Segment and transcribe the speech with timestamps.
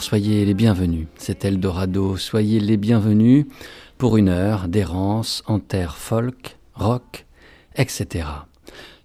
[0.00, 1.06] Soyez les bienvenus.
[1.16, 3.46] C'est Eldorado, soyez les bienvenus
[3.98, 7.26] pour une heure d'errance en terre folk, rock,
[7.76, 8.26] etc.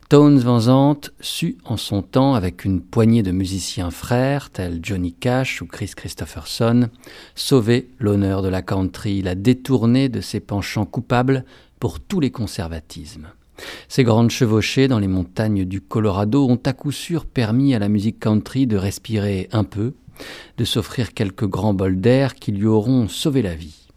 [0.09, 5.13] Tones Van Zandt sut en son temps, avec une poignée de musiciens frères tels Johnny
[5.13, 6.89] Cash ou Chris Christopherson,
[7.35, 11.45] sauver l'honneur de la country, la détourner de ses penchants coupables
[11.79, 13.29] pour tous les conservatismes.
[13.87, 17.89] Ces grandes chevauchées dans les montagnes du Colorado ont à coup sûr permis à la
[17.89, 19.93] musique country de respirer un peu,
[20.57, 23.87] de s'offrir quelques grands bols d'air qui lui auront sauvé la vie.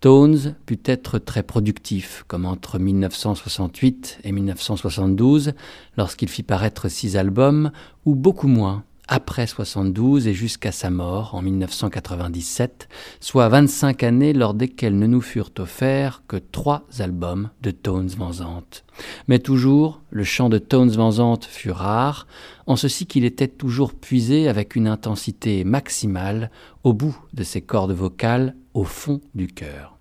[0.00, 5.52] Tones put être très productif, comme entre 1968 et 1972,
[5.98, 7.70] lorsqu'il fit paraître six albums,
[8.06, 14.54] ou beaucoup moins, après 72 et jusqu'à sa mort en 1997, soit 25 années lors
[14.54, 18.84] desquelles ne nous furent offerts que trois albums de Tones Van Zandt.
[19.26, 22.28] Mais toujours, le chant de Tones Van Zandt fut rare,
[22.68, 26.52] en ceci qu'il était toujours puisé avec une intensité maximale
[26.84, 29.99] au bout de ses cordes vocales, au fond du cœur.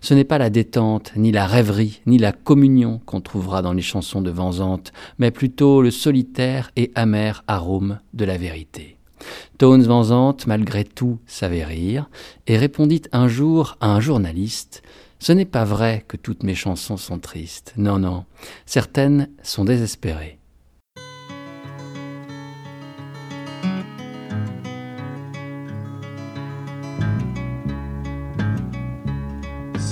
[0.00, 3.82] Ce n'est pas la détente, ni la rêverie, ni la communion qu'on trouvera dans les
[3.82, 8.96] chansons de Vanzante, mais plutôt le solitaire et amer arôme de la vérité.
[9.58, 12.08] Tones Vanzante, malgré tout, savait rire,
[12.46, 14.82] et répondit un jour à un journaliste
[15.18, 17.72] Ce n'est pas vrai que toutes mes chansons sont tristes.
[17.76, 18.24] Non, non.
[18.66, 20.38] Certaines sont désespérées.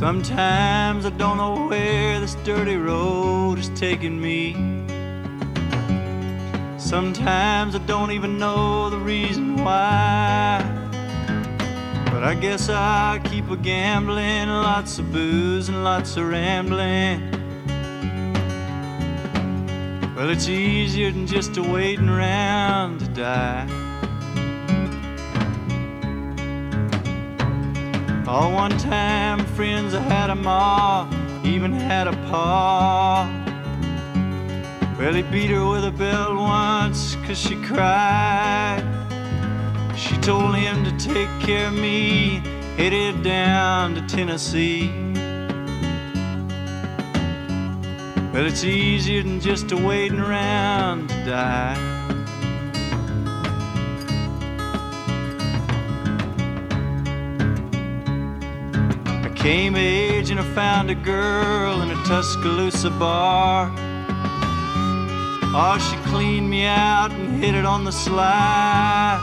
[0.03, 4.53] Sometimes I don't know where this dirty road is taking me.
[6.77, 10.59] Sometimes I don't even know the reason why.
[12.07, 17.21] But I guess I keep a gambling, lots of booze and lots of rambling.
[20.17, 23.82] Well, it's easier than just a waiting around to die.
[28.33, 31.07] All one time friends, I had a ma,
[31.45, 33.29] even had a pa.
[34.99, 38.83] Well, he beat her with a belt once, cause she cried.
[39.95, 42.41] She told him to take care of me,
[42.79, 44.89] headed down to Tennessee.
[48.33, 51.92] Well, it's easier than just a waiting around to die.
[59.43, 63.73] Came age and I found a girl in a Tuscaloosa bar.
[65.53, 69.19] Oh, she cleaned me out and hit it on the sly.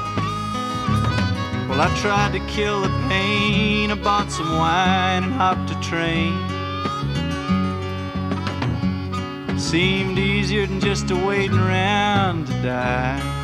[1.69, 3.91] Well, I tried to kill the pain.
[3.91, 6.37] I bought some wine and hopped a train.
[9.57, 13.38] Seemed easier than just a waiting around to die.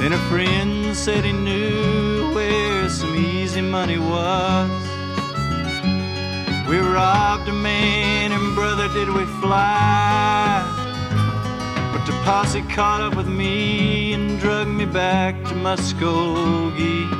[0.00, 4.70] Then a friend said he knew where some easy money was.
[6.66, 10.64] We robbed a man and brother did we fly.
[11.92, 17.12] But the posse caught up with me and drug me back to Muskogee.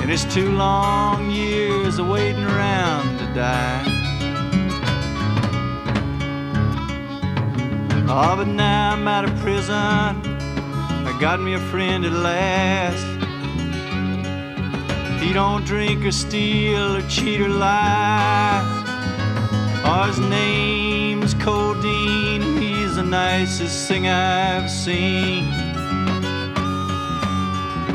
[0.00, 3.95] And it's two long years of waiting around to die.
[8.08, 9.74] Oh, but now I'm out of prison.
[9.74, 13.04] I got me a friend at last.
[15.20, 18.62] He don't drink or steal or cheat or lie.
[19.84, 25.50] Oh, his name's Codeine, he's the nicest thing I've seen.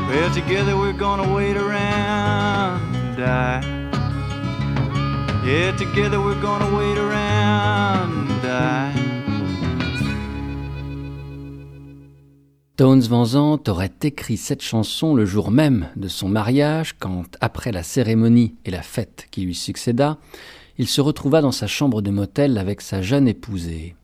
[0.08, 3.62] Well, together we're gonna wait around and die.
[5.42, 9.01] Yeah, together we're gonna wait around and die.
[12.82, 17.70] Tones Van Zandt aurait écrit cette chanson le jour même de son mariage, quand, après
[17.70, 20.18] la cérémonie et la fête qui lui succéda,
[20.78, 23.94] il se retrouva dans sa chambre de motel avec sa jeune épousée.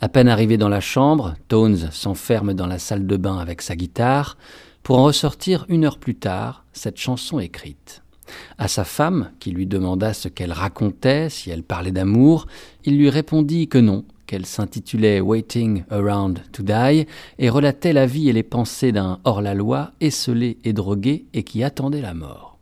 [0.00, 3.74] À peine arrivé dans la chambre, Tones s'enferme dans la salle de bain avec sa
[3.74, 4.36] guitare,
[4.84, 8.04] pour en ressortir une heure plus tard cette chanson écrite.
[8.58, 12.46] À sa femme, qui lui demanda ce qu'elle racontait, si elle parlait d'amour,
[12.84, 17.04] il lui répondit que non, qu'elle s'intitulait Waiting Around to Die
[17.40, 22.00] et relatait la vie et les pensées d'un hors-la-loi, esselé et drogué et qui attendait
[22.00, 22.56] la mort.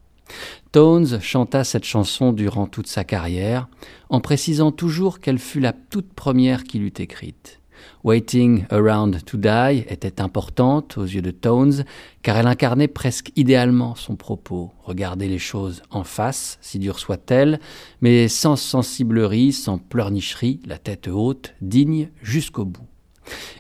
[0.73, 3.69] Tones chanta cette chanson durant toute sa carrière,
[4.09, 7.58] en précisant toujours qu'elle fut la toute première qu'il eût écrite.
[8.05, 11.85] Waiting Around to Die était importante aux yeux de Tones
[12.23, 17.61] car elle incarnait presque idéalement son propos, regarder les choses en face, si dures soient-elles,
[18.01, 22.87] mais sans sensiblerie, sans pleurnicherie, la tête haute, digne jusqu'au bout.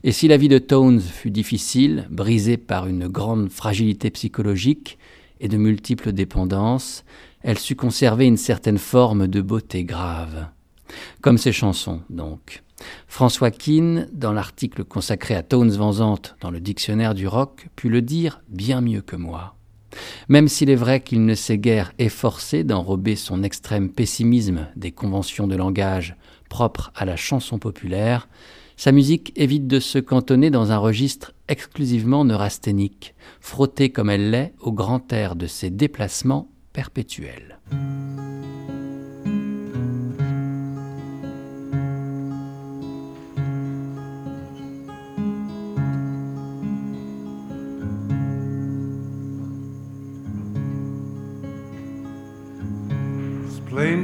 [0.05, 4.99] Et si la vie de Tones fut difficile, brisée par une grande fragilité psychologique
[5.41, 7.05] et de multiples dépendances,
[7.43, 10.49] elle sut conserver une certaine forme de beauté grave.
[11.21, 12.63] Comme ses chansons, donc.
[13.07, 17.89] François Keane, dans l'article consacré à Tones Van Zandt dans le dictionnaire du rock, put
[17.89, 19.57] le dire bien mieux que moi.
[20.29, 25.47] Même s'il est vrai qu'il ne s'est guère efforcé d'enrober son extrême pessimisme des conventions
[25.47, 26.17] de langage
[26.49, 28.29] propres à la chanson populaire,
[28.77, 34.55] sa musique évite de se cantonner dans un registre exclusivement neurasthénique, frotté comme elle l'est
[34.61, 37.59] au grand air de ses déplacements perpétuels.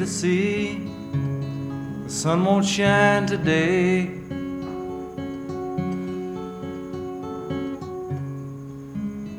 [0.04, 0.86] To see
[2.02, 4.04] the sun won't shine today.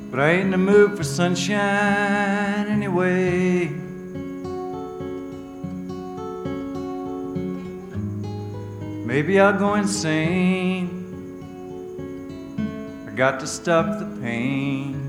[0.09, 3.67] But I ain't in the mood for sunshine anyway.
[9.05, 10.89] Maybe I'll go insane.
[13.07, 15.04] I got to stop the pain.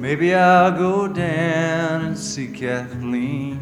[0.00, 3.58] Maybe I'll go down and see Kathleen.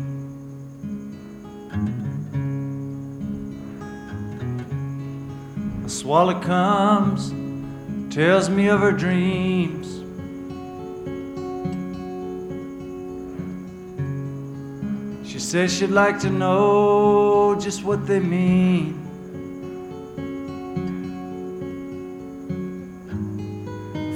[5.84, 7.34] A swallow comes,
[8.14, 9.88] tells me of her dreams.
[15.28, 18.94] She says she'd like to know just what they mean.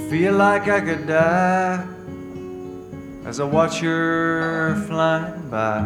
[0.09, 1.89] Feel like I could die
[3.25, 5.81] as I watch her flying by.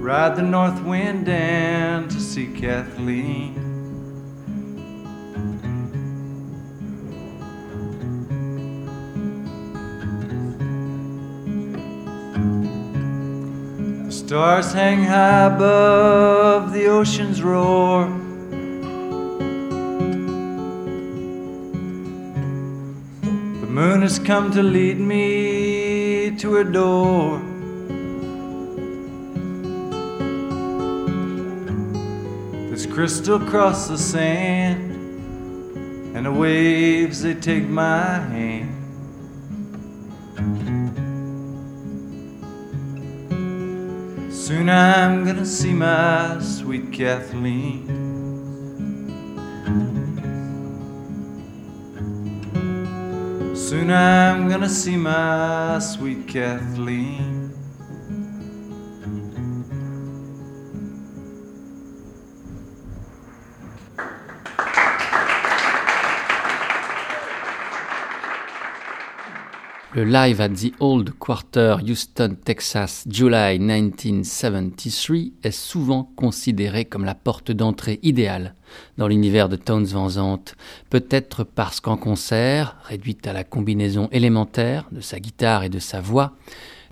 [0.00, 3.54] Ride the north wind down to see Kathleen.
[14.06, 18.17] The stars hang high above the ocean's roar.
[23.88, 27.40] Moon has come to lead me to her door.
[32.68, 34.92] There's crystal across the sand,
[36.14, 38.74] and the waves they take my hand.
[44.30, 47.97] Soon I'm gonna see my sweet Kathleen.
[53.88, 57.27] Soon I'm gonna see my sweet Kathleen.
[69.98, 77.16] Le live at the Old Quarter, Houston, Texas, July 1973 est souvent considéré comme la
[77.16, 78.54] porte d'entrée idéale
[78.96, 80.38] dans l'univers de Tones Van
[80.88, 86.00] peut-être parce qu'en concert, réduite à la combinaison élémentaire de sa guitare et de sa
[86.00, 86.36] voix,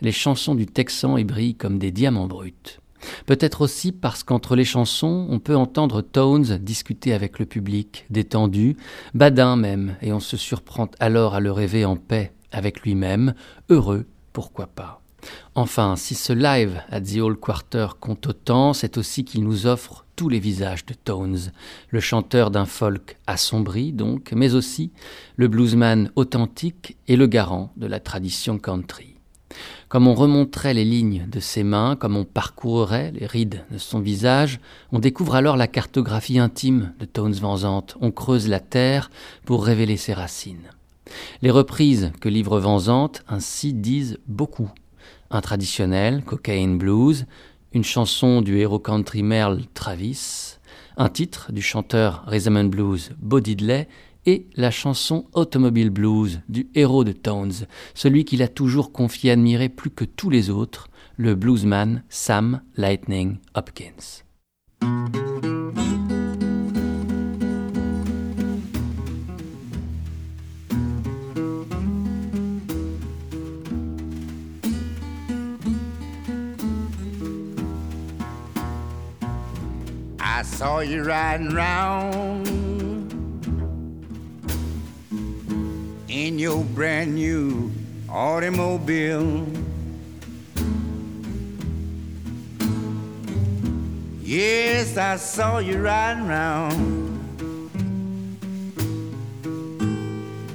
[0.00, 2.80] les chansons du Texan y brillent comme des diamants bruts.
[3.26, 8.76] Peut-être aussi parce qu'entre les chansons, on peut entendre Tones discuter avec le public, détendu,
[9.14, 13.34] badin même, et on se surprend alors à le rêver en paix avec lui-même,
[13.68, 15.02] heureux, pourquoi pas.
[15.54, 20.04] Enfin, si ce live à The Old Quarter compte autant, c'est aussi qu'il nous offre
[20.14, 21.52] tous les visages de Tones,
[21.90, 24.90] le chanteur d'un folk assombri donc, mais aussi
[25.36, 29.16] le bluesman authentique et le garant de la tradition country.
[29.88, 34.00] Comme on remonterait les lignes de ses mains, comme on parcourrait les rides de son
[34.00, 34.58] visage,
[34.90, 39.10] on découvre alors la cartographie intime de Tones Van Zandt, on creuse la terre
[39.44, 40.70] pour révéler ses racines.
[41.42, 44.70] Les reprises que livre Van ainsi disent beaucoup.
[45.30, 47.26] Un traditionnel, Cocaine Blues,
[47.72, 50.58] une chanson du héros country Merle Travis,
[50.96, 53.88] un titre du chanteur Rhythm Blues Bo Diddley
[54.24, 59.68] et la chanson Automobile Blues du héros de Tones, celui qu'il a toujours confié admirer
[59.68, 64.24] plus que tous les autres, le bluesman Sam Lightning Hopkins.
[80.42, 82.46] Saw you riding round
[86.08, 87.72] in your brand new
[88.08, 89.46] automobile.
[94.22, 97.06] Yes, I saw you riding around.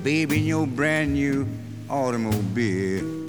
[0.03, 1.47] Baby, in your brand new
[1.89, 3.20] automobile.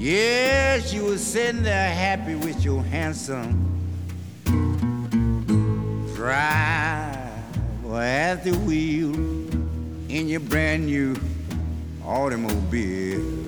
[0.00, 3.66] Yes, you were sitting there happy with your handsome
[6.14, 9.14] driver at the wheel
[10.08, 11.14] in your brand new
[12.02, 13.39] automobile.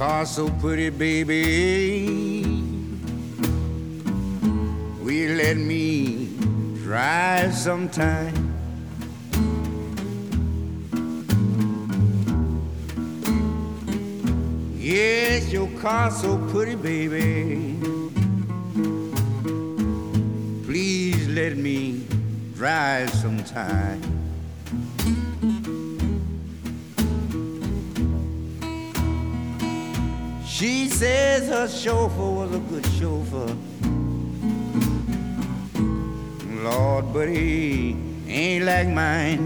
[0.00, 2.06] Car so pretty, baby.
[5.02, 6.34] Will you let me
[6.82, 8.32] drive sometime?
[14.78, 17.76] Yes, your car so pretty, baby.
[20.64, 22.06] Please let me
[22.54, 24.09] drive sometime.
[30.60, 33.56] She says her chauffeur was a good chauffeur.
[36.62, 37.96] Lord, but he
[38.28, 39.40] ain't like mine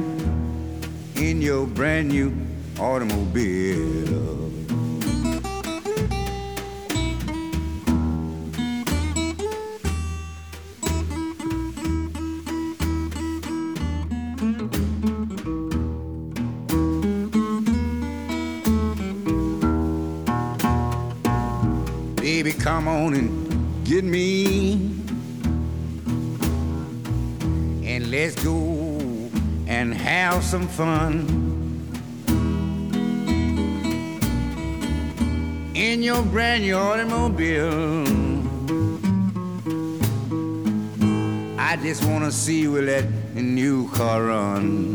[1.14, 2.33] in your brand new
[2.80, 4.33] automobile.
[24.02, 24.72] Me.
[27.84, 28.98] And let's go
[29.68, 31.28] and have some fun.
[35.74, 38.04] In your brand new automobile.
[41.58, 44.94] I just wanna see let the new car run.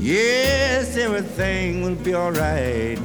[0.00, 2.98] Yes, everything will be alright.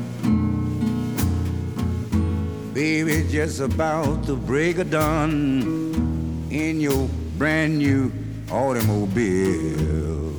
[2.73, 8.11] Baby, just about the break of dawn in your brand new
[8.49, 10.31] automobile.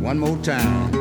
[0.00, 0.97] One more time.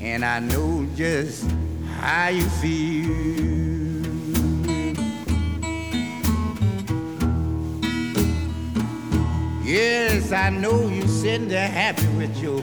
[0.01, 1.49] And I know just
[1.99, 3.35] how you feel.
[9.63, 12.61] Yes, I know you're sitting there happy with your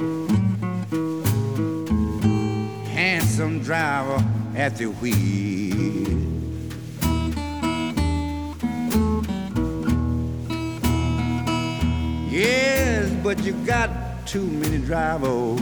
[2.89, 4.25] handsome driver
[4.55, 5.42] at the wheel.
[13.45, 13.91] You got
[14.25, 15.61] too many drivers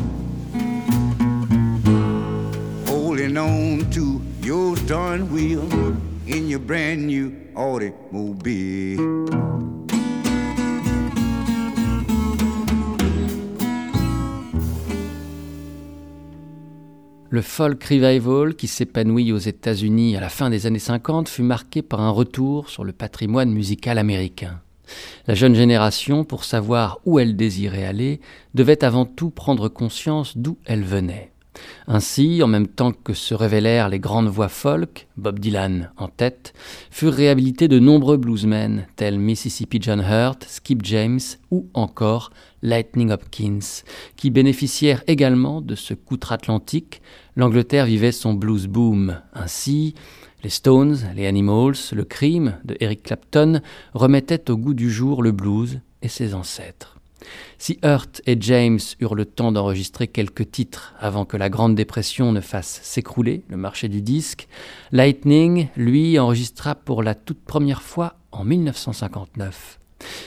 [6.27, 7.33] in your brand new.
[17.33, 21.83] Le folk revival qui s'épanouit aux États-Unis à la fin des années 50 fut marqué
[21.83, 24.61] par un retour sur le patrimoine musical américain.
[25.27, 28.21] La jeune génération, pour savoir où elle désirait aller,
[28.55, 31.33] devait avant tout prendre conscience d'où elle venait.
[31.87, 36.53] Ainsi, en même temps que se révélèrent les grandes voix folk, Bob Dylan en tête,
[36.91, 41.21] furent réhabilités de nombreux bluesmen tels Mississippi John Hurt, Skip James
[41.51, 42.31] ou encore
[42.63, 43.83] Lightning Hopkins,
[44.17, 47.03] qui bénéficièrent également de ce outre-Atlantique.
[47.37, 49.21] L'Angleterre vivait son blues boom.
[49.35, 49.95] Ainsi,
[50.43, 53.61] les Stones, les Animals, le crime de Eric Clapton
[53.95, 56.97] remettaient au goût du jour le blues et ses ancêtres.
[57.59, 62.33] Si Hurt et James eurent le temps d'enregistrer quelques titres avant que la Grande Dépression
[62.33, 64.49] ne fasse s'écrouler le marché du disque,
[64.93, 69.81] Lightning, lui, enregistra pour la toute première fois en 1959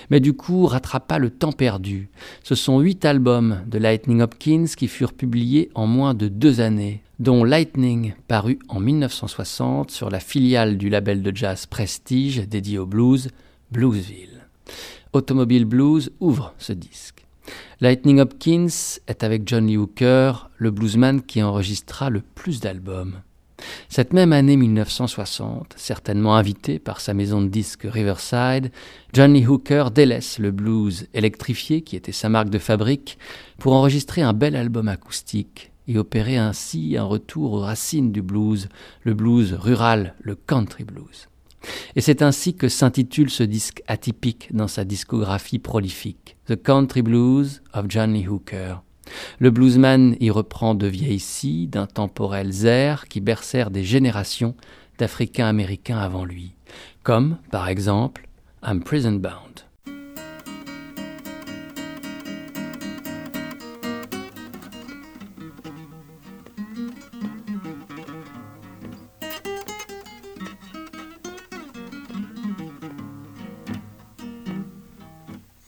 [0.10, 2.10] mais du coup rattrapa le temps perdu.
[2.44, 7.02] Ce sont huit albums de Lightning Hopkins qui furent publiés en moins de deux années,
[7.24, 12.86] dont Lightning paru en 1960 sur la filiale du label de jazz Prestige dédié au
[12.86, 13.30] blues,
[13.72, 14.46] Bluesville.
[15.14, 17.26] Automobile Blues ouvre ce disque.
[17.80, 18.68] Lightning Hopkins
[19.08, 23.22] est avec John Lee Hooker le bluesman qui enregistra le plus d'albums.
[23.88, 28.70] Cette même année 1960, certainement invité par sa maison de disques Riverside,
[29.14, 33.18] Johnny Hooker délaisse le blues électrifié qui était sa marque de fabrique
[33.60, 38.70] pour enregistrer un bel album acoustique et opérer ainsi un retour aux racines du blues,
[39.04, 41.28] le blues rural, le country blues.
[41.96, 47.62] Et c'est ainsi que s'intitule ce disque atypique dans sa discographie prolifique, The Country Blues
[47.74, 48.82] of Johnny Hooker.
[49.40, 54.56] Le bluesman y reprend de vieilles scies, d'intemporels airs qui bercèrent des générations
[54.98, 56.54] d'Africains américains avant lui,
[57.04, 58.28] comme, par exemple,
[58.66, 59.66] I'm Prison Bound.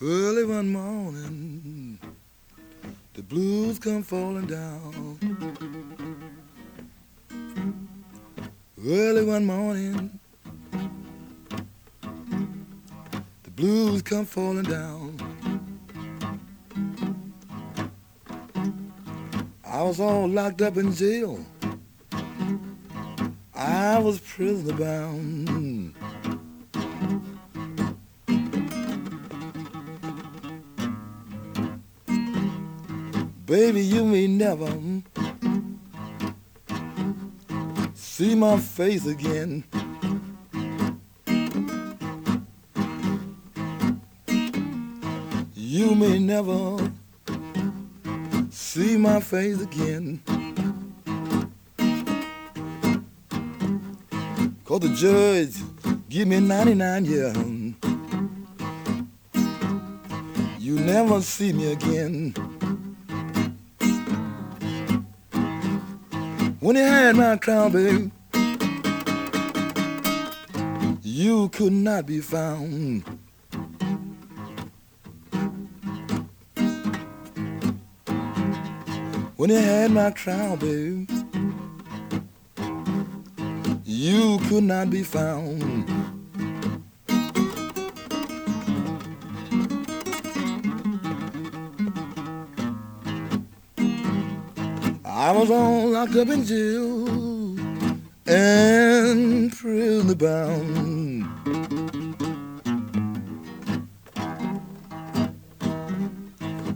[0.08, 1.98] Early one morning,
[3.16, 5.18] the blues come falling down.
[8.86, 10.20] Early one morning,
[13.42, 15.18] the blues come falling down.
[19.66, 21.44] I was all locked up in jail.
[23.56, 25.65] I was prisoner bound.
[33.46, 34.68] Baby, you may never
[37.94, 39.64] see my face again.
[45.54, 46.92] You may never
[48.50, 50.24] see my face again.
[54.64, 55.56] Cause the judge
[56.10, 57.38] give me 99 years.
[60.58, 62.55] You never see me again.
[66.66, 68.12] When you had my crown, baby,
[71.04, 73.04] you could not be found.
[79.36, 81.08] When you had my crown, baby,
[83.84, 85.95] you could not be found.
[95.26, 97.58] I was all locked up in jail
[98.28, 101.26] and prison bound.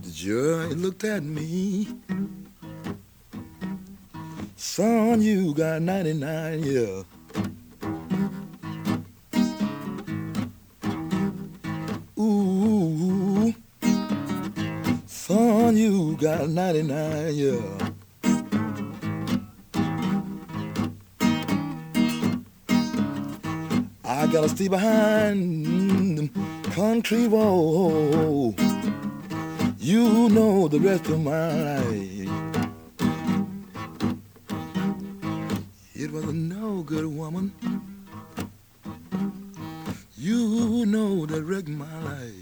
[0.02, 1.90] The judge looked at me.
[4.56, 7.04] Son, you got 99 yeah.
[12.18, 13.54] Ooh,
[15.06, 17.90] son, you got 99 years.
[24.32, 26.30] Gotta stay behind them
[26.72, 28.54] country wall.
[29.80, 32.30] You know the rest of my life.
[35.96, 37.54] It was a no good woman.
[40.16, 42.39] You know that wrecked my life.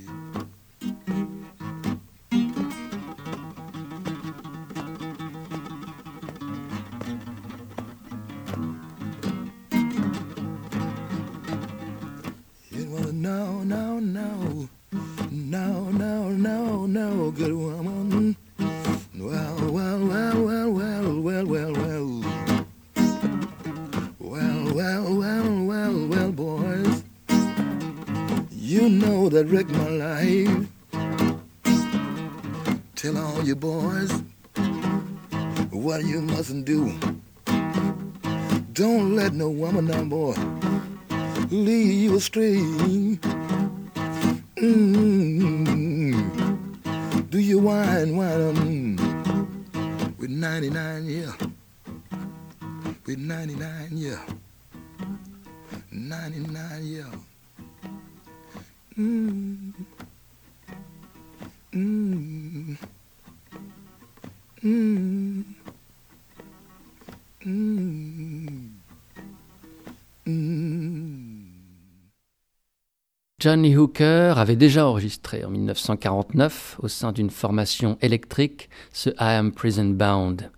[73.47, 79.53] Johnny Hooker avait déjà enregistré en 1949 au sein d'une formation électrique ce I Am
[79.53, 80.51] Prison Bound.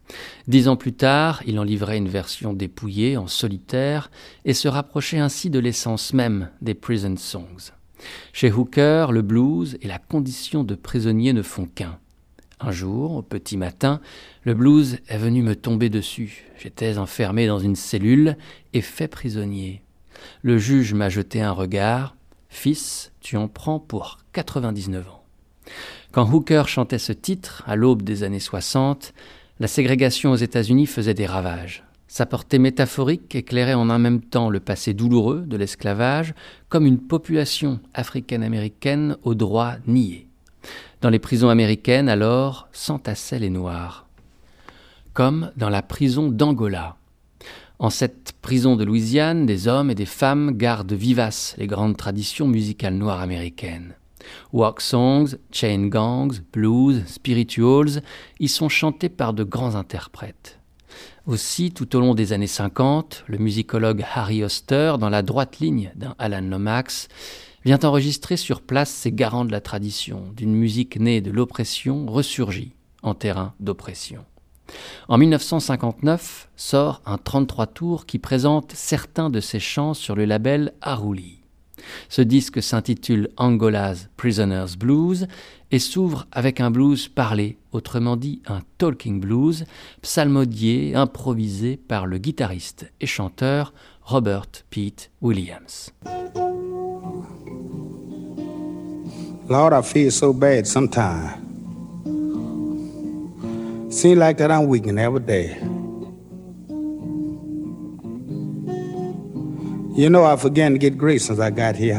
[0.48, 4.10] Dix ans plus tard, il en livrait une version dépouillée en solitaire
[4.44, 7.74] et se rapprochait ainsi de l'essence même des prison songs.
[8.34, 12.00] Chez Hooker, le blues et la condition de prisonnier ne font qu'un.
[12.60, 14.02] Un jour, au petit matin,
[14.42, 16.46] le blues est venu me tomber dessus.
[16.58, 18.36] J'étais enfermé dans une cellule
[18.74, 19.84] et fait prisonnier.
[20.42, 22.16] Le juge m'a jeté un regard,
[22.50, 25.24] Fils, tu en prends pour 99 ans.
[26.12, 29.14] Quand Hooker chantait ce titre, à l'aube des années 60,
[29.60, 31.84] la ségrégation aux États-Unis faisait des ravages.
[32.08, 36.34] Sa portée métaphorique éclairait en un même temps le passé douloureux de l'esclavage
[36.68, 40.28] comme une population africaine-américaine aux droits niés.
[41.02, 44.08] Dans les prisons américaines, alors, s'entassaient les Noirs.
[45.14, 46.98] Comme dans la prison d'Angola,
[47.80, 52.48] en cette prison de Louisiane, des hommes et des femmes gardent vivaces les grandes traditions
[52.48, 53.96] musicales noires américaines.
[54.52, 58.02] Walk songs, chain gangs, blues, spirituals
[58.40, 60.60] y sont chantés par de grands interprètes.
[61.26, 65.92] Aussi, tout au long des années 50, le musicologue Harry Oster, dans la droite ligne
[65.96, 67.08] d'un Alan Lomax,
[67.64, 72.74] vient enregistrer sur place ces garants de la tradition, d'une musique née de l'oppression ressurgie
[73.04, 74.26] en terrain d'oppression.
[75.08, 80.74] En 1959 sort un 33 tours qui présente certains de ses chants sur le label
[80.82, 81.40] Aruli.
[82.10, 85.28] Ce disque s'intitule Angola's Prisoners Blues
[85.72, 89.66] et s'ouvre avec un blues parlé, autrement dit un talking blues,
[90.02, 95.92] psalmodié, improvisé par le guitariste et chanteur Robert Pete Williams.
[103.90, 105.58] Seem like that I'm weakening every day.
[109.98, 111.98] You know, I began to get great since I got here.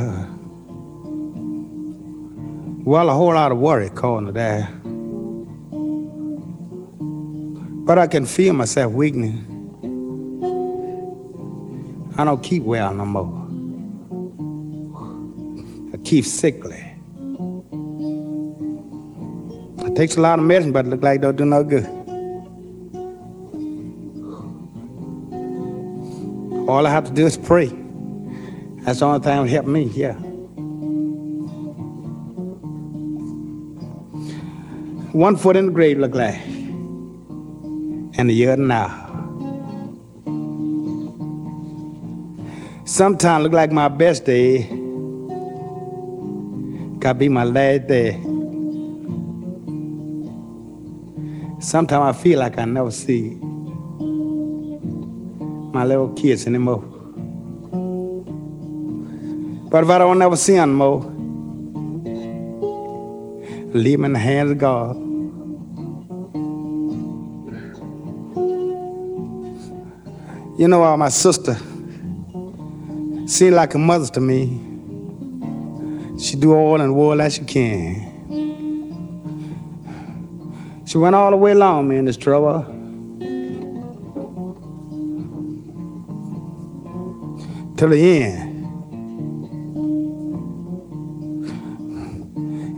[2.85, 4.71] Well, a whole lot of worry calling to that.
[7.85, 9.45] But I can feel myself weakening.
[12.17, 13.37] I don't keep well no more.
[15.93, 16.90] I keep sickly.
[20.01, 21.85] Takes a lot of medicine, but it look like don't do no good.
[26.67, 27.67] All I have to do is pray.
[28.81, 30.15] That's the only thing that help me, yeah.
[35.13, 38.89] One foot in the grave look like, and the other now.
[42.87, 44.63] Sometimes look like my best day.
[47.03, 48.30] Could be my last day.
[51.61, 53.39] Sometimes I feel like I never see
[55.73, 56.83] my little kids anymore.
[59.69, 61.03] But if I don't never see them more,
[63.75, 64.97] leave them in the hands of God.
[70.59, 71.57] You know, uh, my sister
[73.27, 74.61] seemed like a mother to me.
[76.19, 78.10] She do all in the world she can.
[80.91, 82.65] She went all the way along me in this trouble.
[87.77, 88.51] Till the end.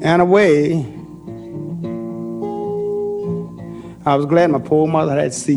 [0.05, 0.85] And away,
[4.05, 5.57] I was glad my poor mother had see.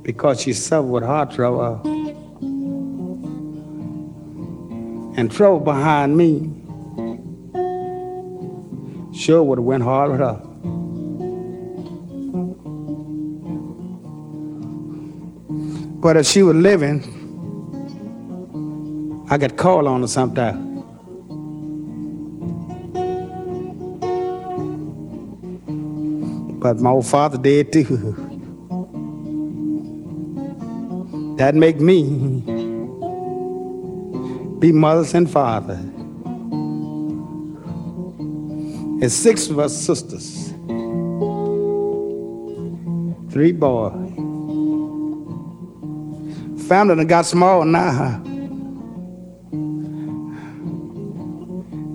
[0.00, 1.82] Because she suffered with heart trouble.
[5.18, 6.61] And trouble behind me
[9.22, 10.40] sure would have went hard with her.
[16.00, 17.00] But if she was living,
[19.30, 20.72] I could call on her sometime.
[26.58, 28.14] But my old father did too.
[31.38, 32.02] That make me
[34.58, 35.91] be mothers and fathers.
[39.02, 40.50] There's six of us sisters,
[43.32, 43.94] three boys.
[46.68, 48.22] Family that got small now.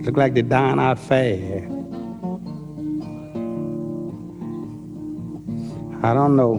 [0.04, 1.63] Look like they're dying out fast.
[6.04, 6.58] I don't know.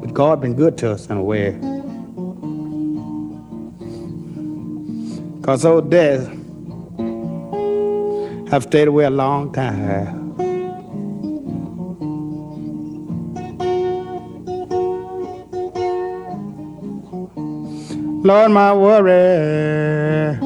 [0.00, 1.52] But God been good to us in a way.
[5.44, 6.37] Cause old dad
[8.50, 10.28] I've stayed away a long time.
[18.22, 20.38] Lord, my worry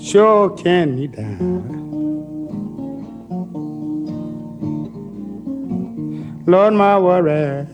[0.00, 1.64] sure can me down.
[6.46, 7.66] Lord, my worry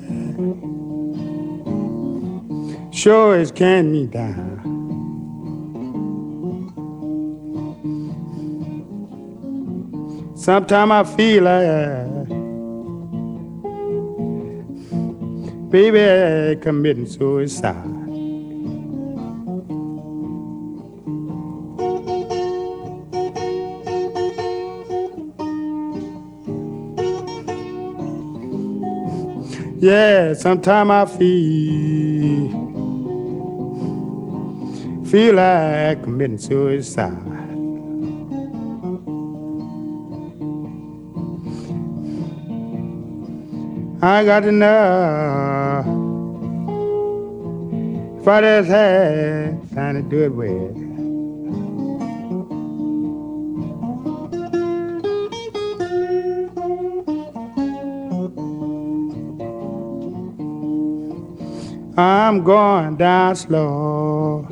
[2.92, 4.49] sure is can me down.
[10.50, 12.28] Sometimes I feel like,
[15.70, 17.76] baby, committing suicide.
[29.78, 32.50] Yeah, sometimes I feel
[35.04, 37.39] feel like committing suicide.
[44.02, 45.84] I got know
[48.18, 50.76] if I just had time to do it with.
[61.98, 64.46] I'm going down slow.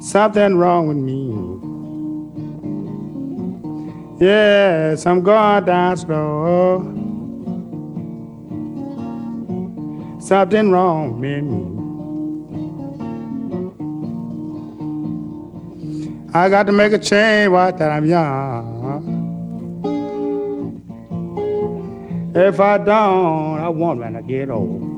[0.00, 1.29] Something wrong with me.
[4.20, 6.80] Yes, I'm going down slow.
[10.20, 11.80] Something wrong with me.
[16.34, 19.00] I got to make a change while that I'm young.
[22.34, 24.89] If I don't, I won't when I get old.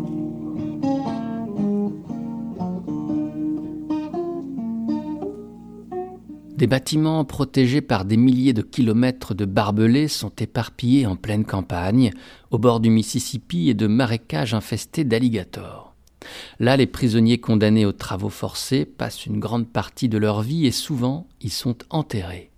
[6.63, 12.13] Des bâtiments protégés par des milliers de kilomètres de barbelés sont éparpillés en pleine campagne,
[12.53, 15.97] au bord du Mississippi et de marécages infestés d'alligators.
[16.61, 20.71] Là, les prisonniers condamnés aux travaux forcés passent une grande partie de leur vie et
[20.71, 22.53] souvent y sont enterrés.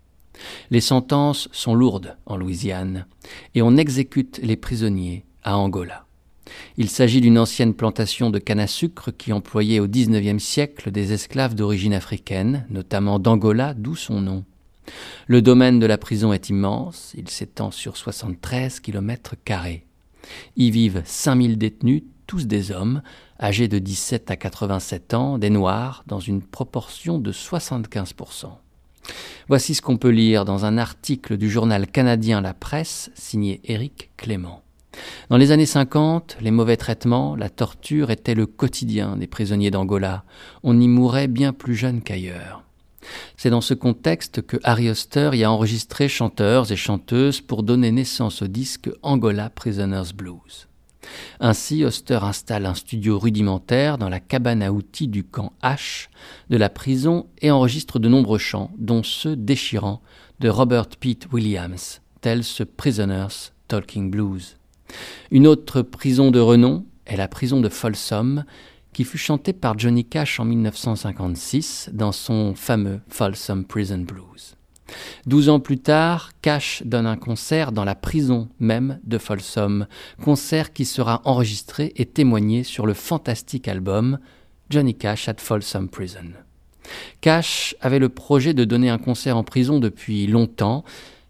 [0.70, 3.06] Les sentences sont lourdes en Louisiane
[3.54, 6.03] et on exécute les prisonniers à Angola.
[6.76, 11.12] Il s'agit d'une ancienne plantation de canne à sucre qui employait au XIXe siècle des
[11.12, 14.44] esclaves d'origine africaine, notamment d'Angola, d'où son nom.
[15.26, 19.34] Le domaine de la prison est immense, il s'étend sur 73 km.
[20.56, 23.02] Y vivent 5000 détenus, tous des hommes,
[23.40, 28.46] âgés de 17 à 87 ans, des noirs, dans une proportion de 75%.
[29.48, 34.10] Voici ce qu'on peut lire dans un article du journal canadien La Presse, signé Éric
[34.16, 34.62] Clément.
[35.30, 40.24] Dans les années 50, les mauvais traitements, la torture étaient le quotidien des prisonniers d'Angola.
[40.62, 42.62] On y mourait bien plus jeune qu'ailleurs.
[43.36, 47.92] C'est dans ce contexte que Harry Oster y a enregistré chanteurs et chanteuses pour donner
[47.92, 50.68] naissance au disque Angola Prisoners Blues.
[51.38, 56.08] Ainsi, Oster installe un studio rudimentaire dans la cabane à outils du camp H
[56.48, 60.00] de la prison et enregistre de nombreux chants, dont ceux déchirants
[60.40, 64.56] de Robert Pete Williams, tels ce Prisoners Talking Blues.
[65.30, 68.44] Une autre prison de renom est la prison de Folsom,
[68.92, 74.56] qui fut chantée par Johnny Cash en 1956 dans son fameux Folsom Prison Blues.
[75.26, 79.86] Douze ans plus tard, Cash donne un concert dans la prison même de Folsom,
[80.22, 84.18] concert qui sera enregistré et témoigné sur le fantastique album
[84.70, 86.32] Johnny Cash at Folsom Prison.
[87.20, 90.84] Cash avait le projet de donner un concert en prison depuis longtemps,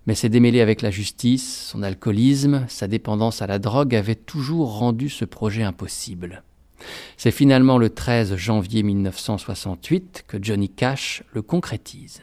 [0.06, 4.78] mais ses démêlés avec la justice, son alcoolisme, sa dépendance à la drogue avaient toujours
[4.78, 6.42] rendu ce projet impossible.
[7.16, 12.22] C'est finalement le 13 janvier 1968 que Johnny Cash le concrétise.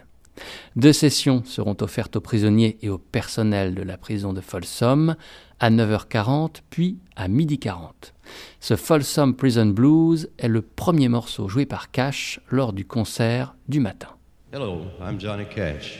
[0.75, 5.15] Deux sessions seront offertes aux prisonniers et au personnel de la prison de Folsom
[5.59, 8.13] à 9h40 puis à 12h40.
[8.59, 13.79] Ce Folsom Prison Blues est le premier morceau joué par Cash lors du concert du
[13.79, 14.09] matin.
[14.53, 15.99] Hello, I'm Johnny Cash.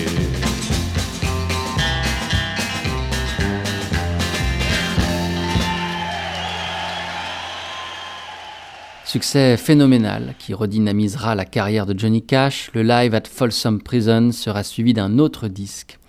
[9.11, 14.63] Succès phénoménal qui redynamisera la carrière de Johnny Cash, le live at Folsom Prison sera
[14.63, 15.99] suivi d'un autre disque.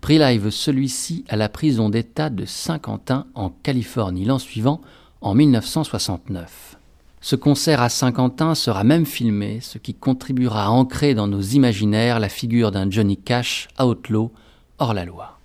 [0.00, 4.80] Prix live celui-ci à la prison d'État de Saint-Quentin en Californie l'an suivant,
[5.22, 6.78] en 1969.
[7.20, 12.20] Ce concert à Saint-Quentin sera même filmé, ce qui contribuera à ancrer dans nos imaginaires
[12.20, 14.30] la figure d'un Johnny Cash outlaw
[14.78, 15.40] hors la loi.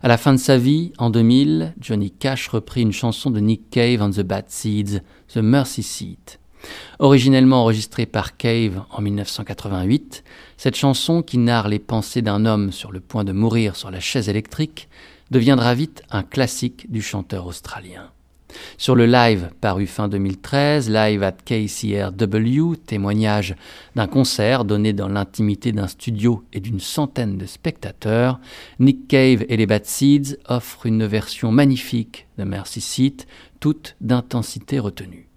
[0.00, 3.68] À la fin de sa vie, en 2000, Johnny Cash reprit une chanson de Nick
[3.70, 6.38] Cave and the Bad Seeds, The Mercy Seat.
[6.98, 10.24] Originellement enregistrée par Cave en 1988,
[10.56, 14.00] cette chanson qui narre les pensées d'un homme sur le point de mourir sur la
[14.00, 14.88] chaise électrique
[15.30, 18.10] deviendra vite un classique du chanteur australien.
[18.76, 23.54] Sur le live paru fin 2013, Live at KCRW, témoignage
[23.94, 28.40] d'un concert donné dans l'intimité d'un studio et d'une centaine de spectateurs,
[28.78, 33.26] Nick Cave et les Bad Seeds offrent une version magnifique de Mercy Seat,
[33.60, 35.28] toute d'intensité retenue.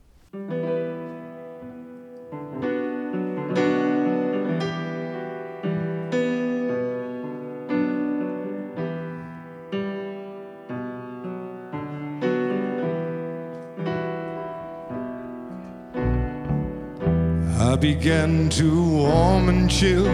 [17.76, 20.06] I began to warm and chill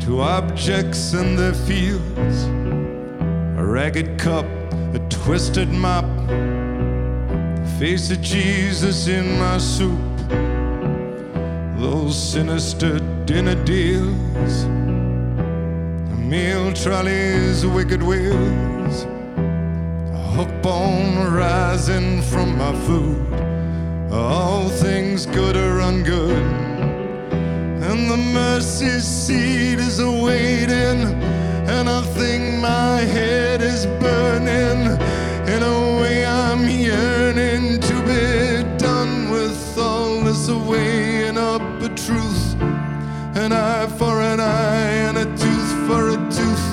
[0.00, 2.44] to objects in their fields.
[3.58, 4.44] A ragged cup,
[4.92, 9.98] a twisted mop, the face of Jesus in my soup.
[11.80, 19.04] Those sinister dinner deals, the meal trolley's wicked wheels,
[20.12, 23.55] a hook bone rising from my food
[24.10, 26.30] all things good or ungood.
[27.82, 31.00] And the mercy seat is awaiting,
[31.68, 34.98] and I think my head is burning.
[35.48, 42.54] In a way, I'm yearning to be done with all this weighing up a truth.
[43.36, 46.66] An eye for an eye, and a tooth for a tooth.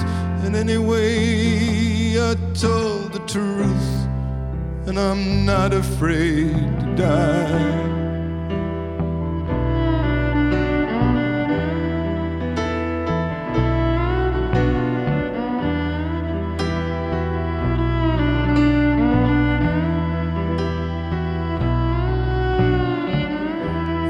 [0.45, 4.03] And anyway, I told the truth
[4.96, 7.80] and I'm not afraid to die.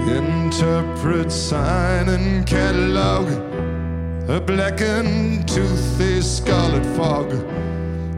[0.10, 3.30] Interpret sign and catalog,
[4.30, 7.63] a blackened tooth, a scarlet fog.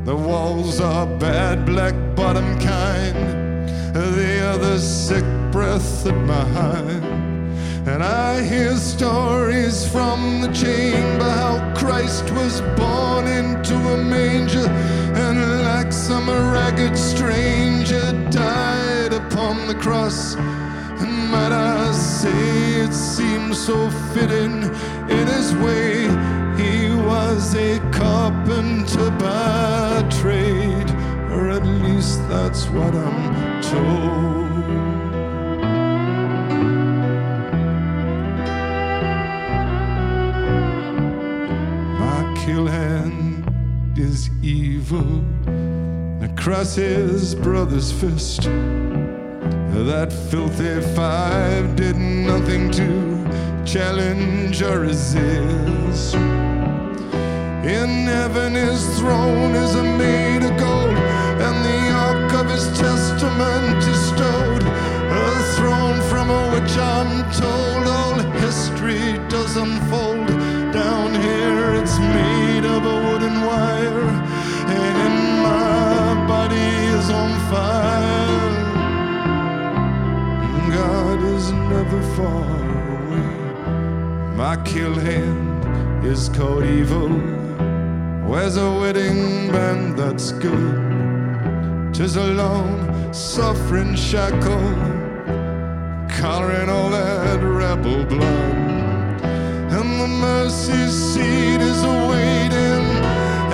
[0.06, 3.68] The walls are bad, black bottom kind.
[3.92, 6.80] The other sick breath at my.
[7.92, 15.64] And I hear stories from the chamber how Christ was born into a manger and
[15.64, 20.36] like some ragged stranger died upon the cross.
[20.36, 24.66] And might I say, it seems so fitting
[25.10, 26.45] in his way.
[27.06, 30.90] Was a carpenter by trade,
[31.32, 34.50] or at least that's what I'm told.
[42.00, 43.46] My kill hand
[43.98, 45.24] is evil
[46.24, 48.44] across his brother's fist.
[49.86, 56.16] That filthy five did nothing to challenge or resist.
[57.66, 60.98] In heaven his throne is made of gold,
[61.46, 64.62] and the ark of his testament is stowed.
[64.62, 70.28] A throne from which I'm told all history does unfold.
[70.74, 74.10] Down here it's made of a wooden wire,
[74.80, 78.62] and in my body is on fire.
[80.72, 82.62] God is never far
[83.00, 84.36] away.
[84.36, 87.35] My kill hand is called evil.
[88.36, 91.94] Where's a wedding band that's good?
[91.94, 94.74] Tis a long suffering shackle,
[96.10, 99.22] collaring all that rebel blood.
[99.72, 102.86] And the mercy seat is awaiting,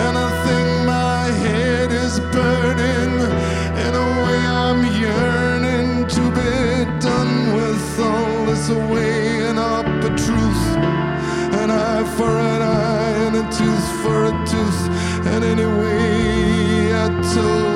[0.04, 3.20] and I think my head is burning.
[3.86, 9.21] In a way, I'm yearning to be done with all this weighing
[15.44, 17.71] anyway, I told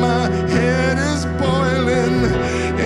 [0.00, 2.18] my head is boiling.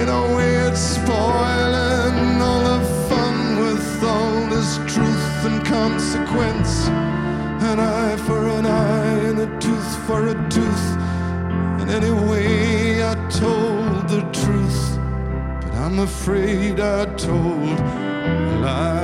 [0.01, 3.39] In a way, it's spoiling all the fun
[4.87, 6.89] truth and consequence.
[7.81, 10.87] Eye for an eye and a tooth for a tooth.
[11.81, 14.99] And anyway, I told the truth,
[15.63, 18.98] but I'm afraid I told a lie.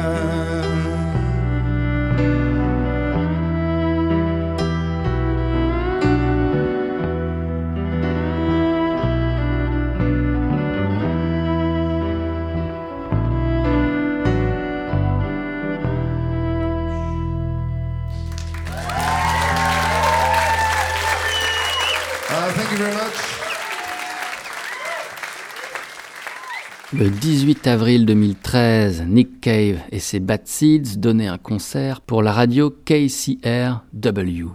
[27.25, 32.69] 18 avril 2013, Nick Cave et ses Bad Seeds donnaient un concert pour la radio
[32.69, 34.49] KCRW.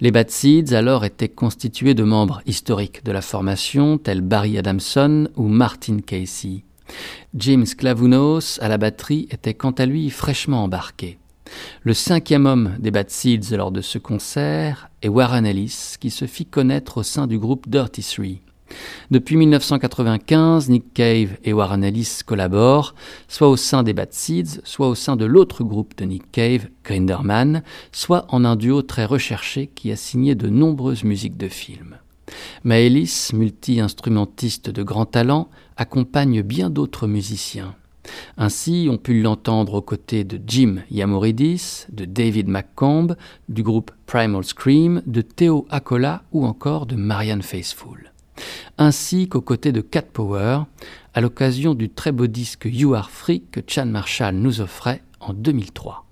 [0.00, 5.30] Les Bad Seeds alors étaient constitués de membres historiques de la formation tels Barry Adamson
[5.36, 6.64] ou Martin Casey.
[7.34, 11.16] James Clavounos à la batterie était quant à lui fraîchement embarqué.
[11.82, 16.26] Le cinquième homme des Bad Seeds lors de ce concert est Warren Ellis, qui se
[16.26, 18.42] fit connaître au sein du groupe Dirty Three.
[19.10, 22.94] Depuis 1995, Nick Cave et Warren Ellis collaborent,
[23.28, 26.68] soit au sein des Bad Seeds, soit au sein de l'autre groupe de Nick Cave,
[26.84, 27.62] Grinderman,
[27.92, 31.96] soit en un duo très recherché qui a signé de nombreuses musiques de films.
[32.64, 37.74] Ellis, multi-instrumentiste de grand talent, accompagne bien d'autres musiciens.
[38.36, 43.14] Ainsi, on pu l'entendre aux côtés de Jim Yamoridis, de David McComb,
[43.48, 48.11] du groupe Primal Scream, de Theo Akola ou encore de Marianne Faithfull.
[48.78, 50.60] Ainsi qu'aux côtés de Cat Power,
[51.14, 55.32] à l'occasion du très beau disque You Are Free que Chan Marshall nous offrait en
[55.32, 56.06] 2003.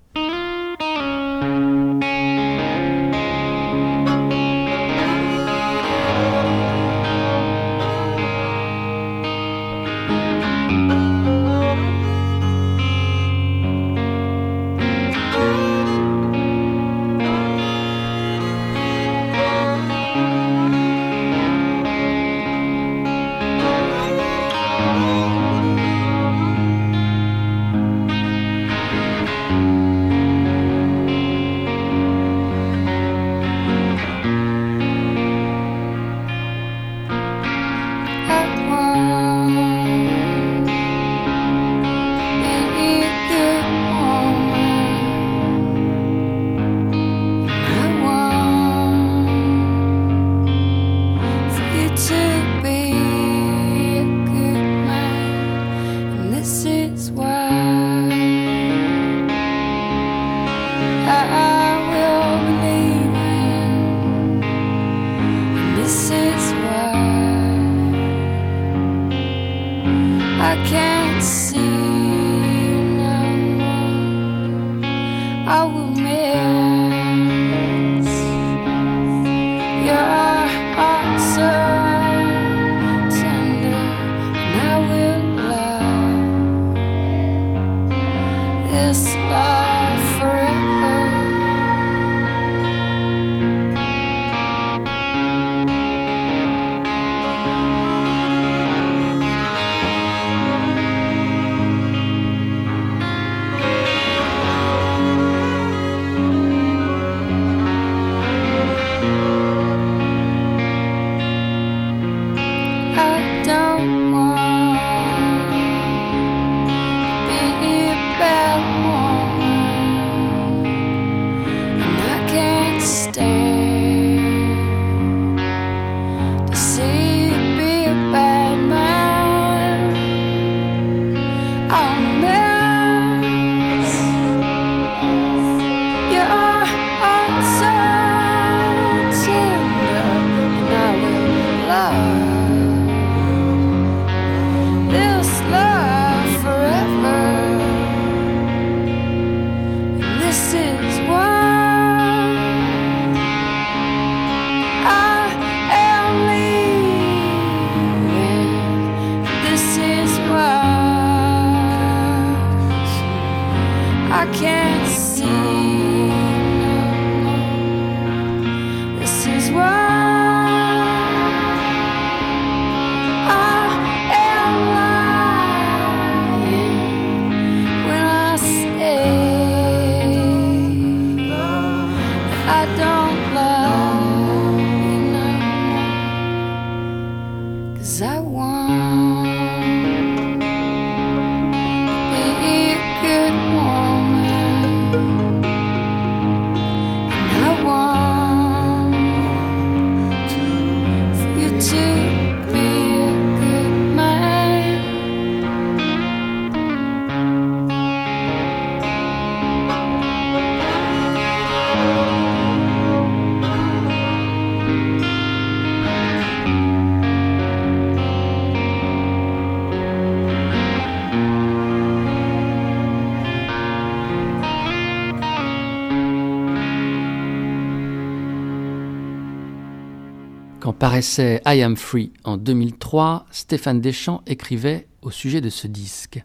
[230.71, 236.23] Quand paraissait I Am Free en 2003, Stéphane Deschamps écrivait au sujet de ce disque.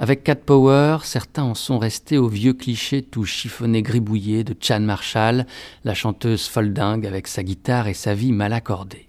[0.00, 4.80] Avec Cat Power, certains en sont restés au vieux cliché tout chiffonné gribouillé de Chan
[4.80, 5.46] Marshall,
[5.84, 9.08] la chanteuse foldingue avec sa guitare et sa vie mal accordée.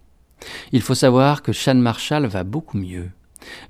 [0.72, 3.10] Il faut savoir que Chan Marshall va beaucoup mieux.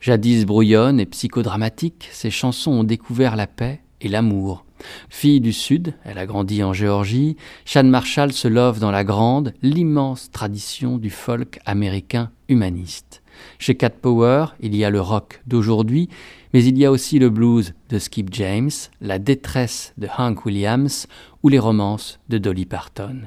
[0.01, 4.65] Jadis brouillonne et psychodramatique, ses chansons ont découvert la paix et l'amour,
[5.09, 9.53] Fille du Sud, elle a grandi en Géorgie, Shan Marshall se love dans la grande,
[9.61, 13.21] l'immense tradition du folk américain humaniste.
[13.59, 16.09] Chez Cat Power, il y a le rock d'aujourd'hui,
[16.53, 18.71] mais il y a aussi le blues de Skip James,
[19.01, 21.07] la détresse de Hank Williams
[21.43, 23.21] ou les romances de Dolly Parton.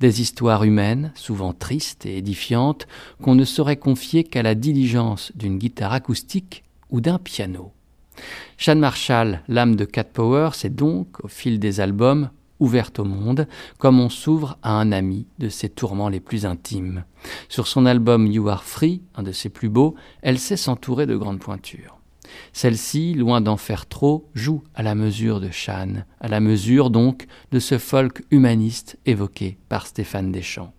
[0.00, 2.86] Des histoires humaines, souvent tristes et édifiantes,
[3.22, 7.72] qu'on ne saurait confier qu'à la diligence d'une guitare acoustique ou d'un piano.
[8.58, 13.46] Sean Marshall, l'âme de Cat Power, s'est donc, au fil des albums, ouverte au monde,
[13.78, 17.04] comme on s'ouvre à un ami de ses tourments les plus intimes.
[17.48, 21.16] Sur son album You Are Free, un de ses plus beaux, elle sait s'entourer de
[21.16, 21.98] grandes pointures.
[22.52, 27.26] Celle-ci, loin d'en faire trop, joue à la mesure de Shan, à la mesure donc
[27.52, 30.72] de ce folk humaniste évoqué par Stéphane Deschamps.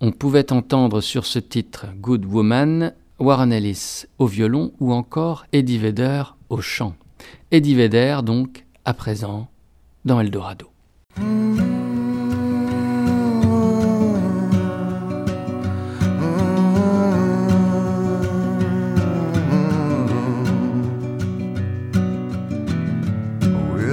[0.00, 5.78] On pouvait entendre sur ce titre Good Woman Warren Ellis au violon ou encore Eddie
[5.78, 6.24] Vedder
[6.54, 6.94] au chant.
[7.50, 9.48] Eddie Vedder donc à présent
[10.04, 10.70] dans Eldorado.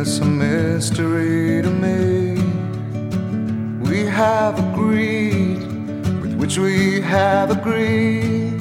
[0.03, 2.33] It's a mystery to me.
[3.87, 5.59] We have agreed
[6.21, 8.60] with which we have agreed.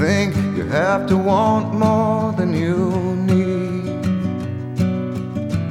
[0.00, 4.06] Think you have to want more than you need.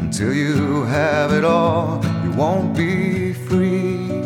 [0.03, 4.21] Until you have it all, you won't be free.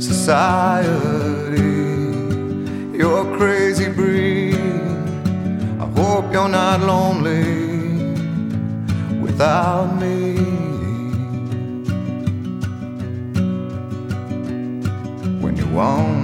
[0.00, 0.88] Society,
[2.98, 4.56] you're a crazy breed.
[5.84, 7.44] I hope you're not lonely
[9.20, 10.34] without me.
[15.40, 16.21] When you want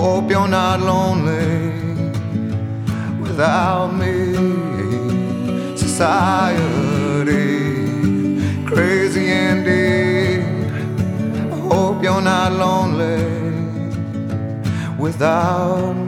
[0.00, 1.72] hope you're not lonely
[3.20, 4.14] without me.
[5.76, 7.46] Society,
[8.64, 10.44] crazy indeed.
[11.52, 13.24] I hope you're not lonely
[14.96, 16.07] without me.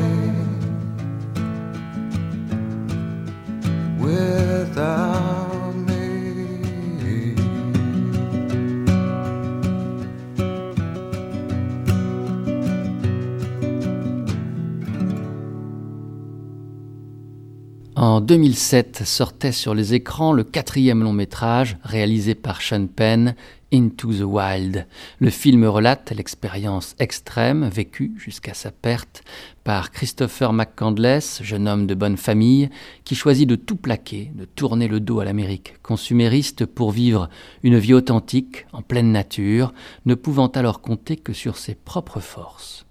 [18.31, 23.35] 2007 sortait sur les écrans le quatrième long métrage réalisé par Sean Penn,
[23.73, 24.87] Into the Wild.
[25.19, 29.21] Le film relate l'expérience extrême vécue jusqu'à sa perte
[29.65, 32.69] par Christopher McCandless, jeune homme de bonne famille,
[33.03, 37.27] qui choisit de tout plaquer, de tourner le dos à l'Amérique consumériste pour vivre
[37.63, 39.73] une vie authentique, en pleine nature,
[40.05, 42.85] ne pouvant alors compter que sur ses propres forces.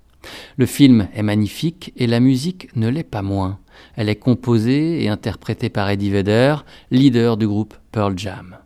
[0.57, 3.59] Le film est magnifique et la musique ne l'est pas moins.
[3.97, 6.57] Elle est composée et interprétée par Eddie Vedder,
[6.91, 8.57] leader du groupe Pearl Jam.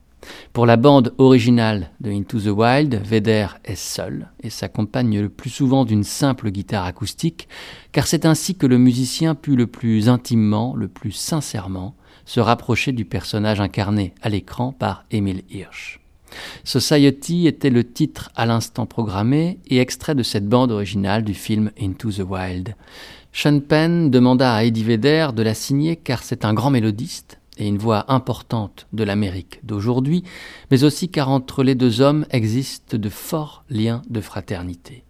[0.52, 5.50] Pour la bande originale de Into the Wild, Vedder est seul et s'accompagne le plus
[5.50, 7.48] souvent d'une simple guitare acoustique,
[7.92, 11.94] car c'est ainsi que le musicien put le plus intimement, le plus sincèrement,
[12.24, 16.03] se rapprocher du personnage incarné à l'écran par Emile Hirsch.
[16.64, 21.70] Society était le titre à l'instant programmé et extrait de cette bande originale du film
[21.80, 22.74] Into the Wild.
[23.32, 27.66] Sean Penn demanda à Eddie Vedder de la signer car c'est un grand mélodiste et
[27.66, 30.24] une voix importante de l'Amérique d'aujourd'hui,
[30.70, 35.04] mais aussi car entre les deux hommes existent de forts liens de fraternité.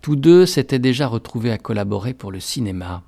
[0.00, 3.02] Tous deux s'étaient déjà retrouvés à collaborer pour le cinéma.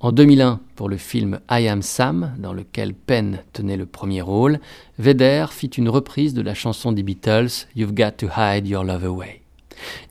[0.00, 4.60] En 2001, pour le film I Am Sam, dans lequel Penn tenait le premier rôle,
[4.98, 9.04] Vedder fit une reprise de la chanson des Beatles You've Got to Hide Your Love
[9.04, 9.42] Away.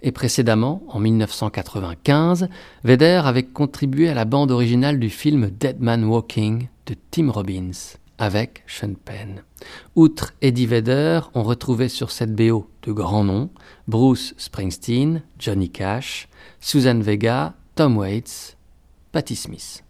[0.02, 2.50] Et précédemment, en 1995,
[2.84, 7.98] Vedder avait contribué à la bande originale du film Dead Man Walking de Tim Robbins
[8.20, 9.44] avec Sean Penn.
[9.96, 13.50] Outre Eddie Vedder, on retrouvait sur cette BO de grands noms
[13.88, 16.28] Bruce Springsteen, Johnny Cash,
[16.60, 18.58] Susan Vega, Tom Waits,
[19.12, 19.82] Patti Smith.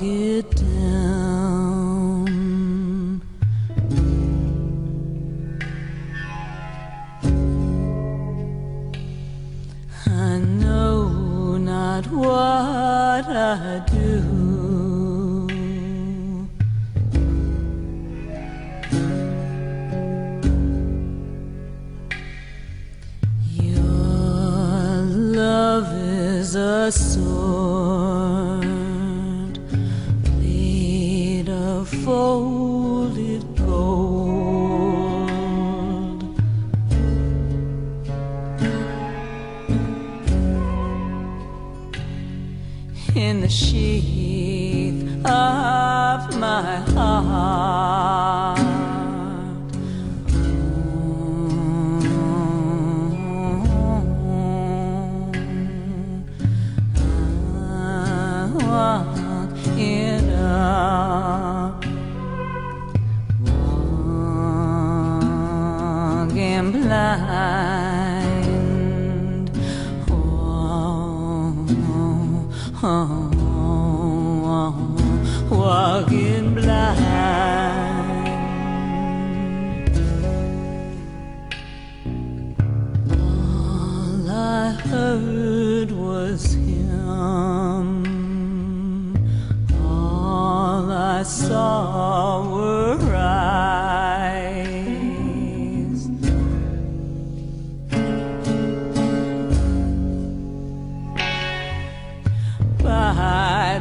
[0.00, 0.59] Walk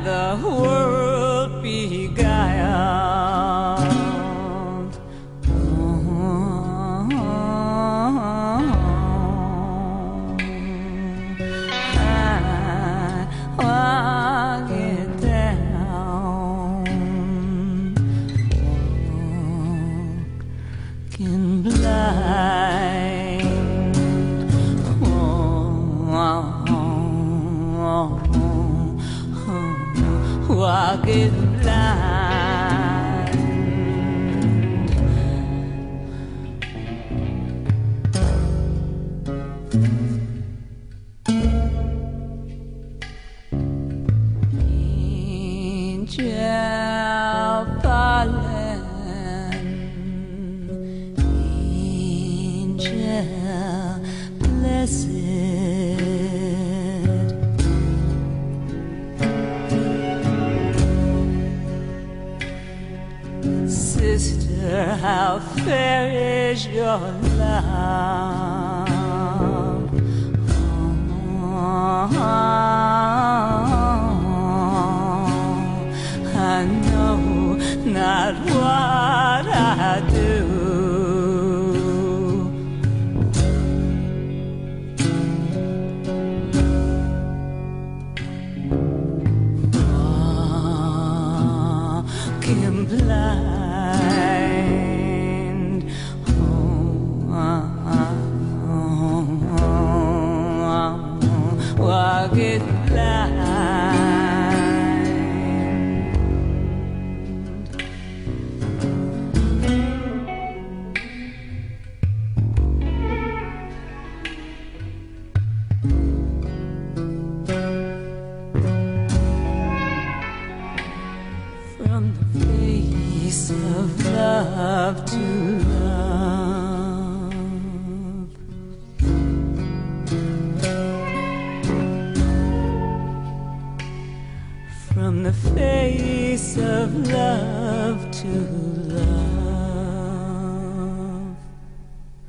[0.04, 2.20] the world beguiled.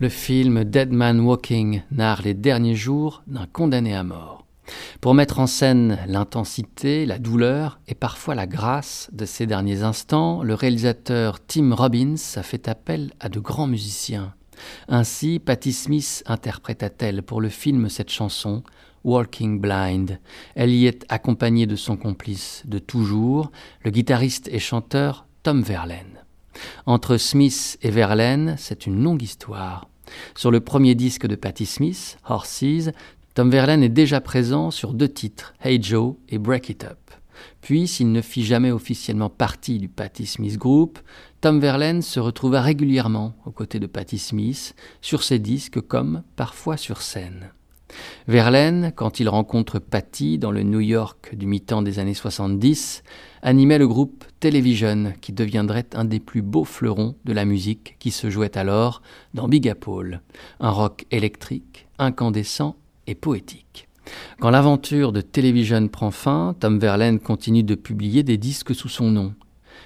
[0.01, 4.47] Le film Dead Man Walking narre les derniers jours d'un condamné à mort.
[5.03, 10.43] Pour mettre en scène l'intensité, la douleur et parfois la grâce de ces derniers instants,
[10.43, 14.33] le réalisateur Tim Robbins a fait appel à de grands musiciens.
[14.89, 18.63] Ainsi, Patti Smith interpréta-t-elle pour le film cette chanson,
[19.05, 20.19] Walking Blind.
[20.55, 23.53] Elle y est accompagnée de son complice de toujours,
[23.85, 26.25] le guitariste et chanteur Tom Verlaine.
[26.87, 29.90] Entre Smith et Verlaine, c'est une longue histoire.
[30.35, 32.91] Sur le premier disque de Patti Smith, Horses,
[33.35, 36.99] Tom Verlaine est déjà présent sur deux titres, Hey Joe et Break It Up.
[37.61, 40.99] Puis, s'il ne fit jamais officiellement partie du Patti Smith Group,
[41.41, 46.77] Tom Verlaine se retrouva régulièrement aux côtés de Patti Smith, sur ses disques comme parfois
[46.77, 47.51] sur scène.
[48.29, 53.03] Verlaine, quand il rencontre Patti dans le New York du mi-temps des années 70,
[53.43, 58.11] animait le groupe Television qui deviendrait un des plus beaux fleurons de la musique qui
[58.11, 59.03] se jouait alors
[59.35, 60.21] dans Big Apple,
[60.61, 62.77] un rock électrique, incandescent
[63.07, 63.89] et poétique.
[64.41, 69.11] Quand l'aventure de Television prend fin, Tom Verlaine continue de publier des disques sous son
[69.11, 69.35] nom.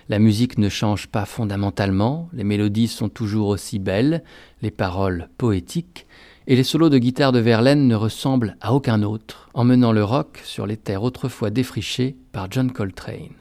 [0.09, 4.23] La musique ne change pas fondamentalement, les mélodies sont toujours aussi belles,
[4.61, 6.07] les paroles poétiques,
[6.47, 10.41] et les solos de guitare de Verlaine ne ressemblent à aucun autre, emmenant le rock
[10.45, 13.35] sur les terres autrefois défrichées par John Coltrane.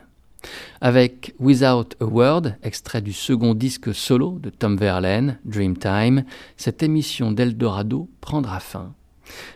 [0.81, 6.25] Avec Without a Word, extrait du second disque solo de Tom Verlaine, Dreamtime,
[6.57, 8.93] cette émission d'Eldorado prendra fin.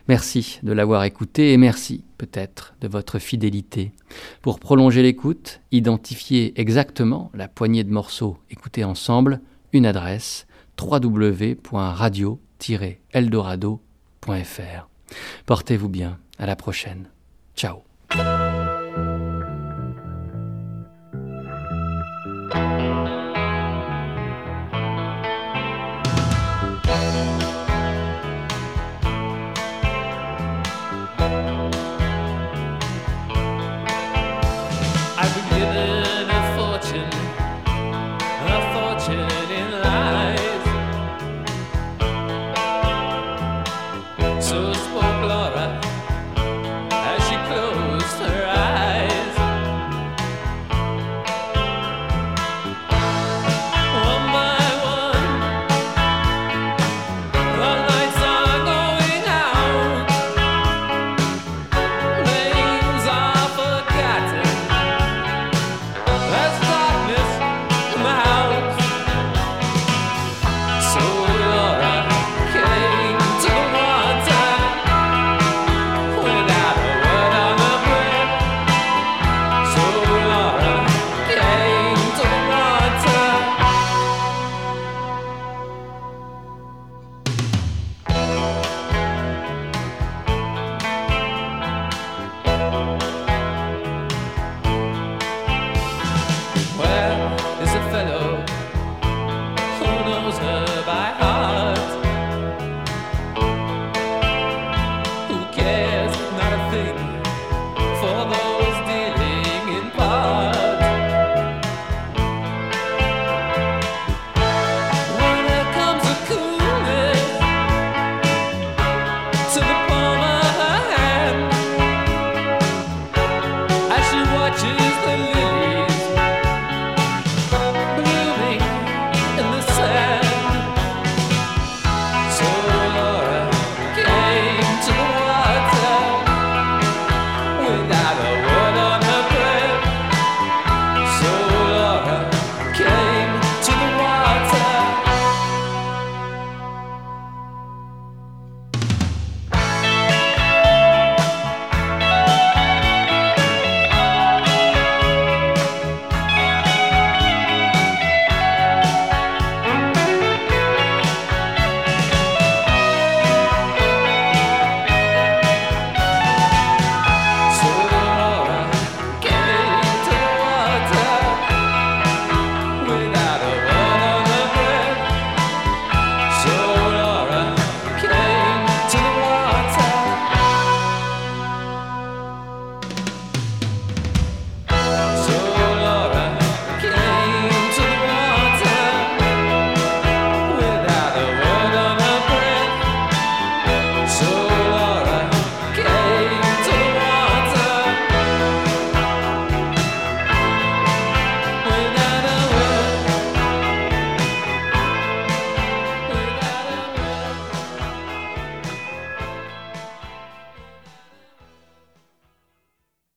[0.08, 3.91] Merci de l'avoir écouté et merci peut-être de votre fidélité.
[4.41, 9.41] Pour prolonger l'écoute, identifier exactement la poignée de morceaux écoutés ensemble,
[9.74, 10.48] une adresse
[12.60, 14.89] www.radio-eldorado.fr.
[15.45, 17.10] Portez-vous bien, à la prochaine.
[17.55, 17.86] Ciao.